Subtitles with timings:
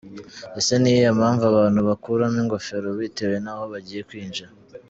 [0.59, 4.49] Ese ni iyihe mpamvu abantu bakuramo ingofero bitewe naho bagiye kwinjira?.